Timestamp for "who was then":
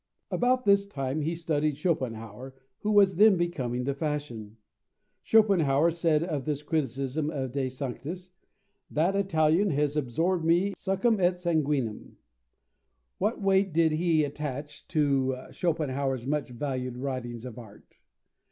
2.79-3.37